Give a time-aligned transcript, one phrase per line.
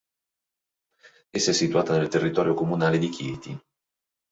[1.29, 3.59] Essa è situata nel territorio comunale di Chieti.